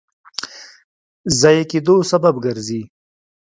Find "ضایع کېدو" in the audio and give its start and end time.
1.39-1.95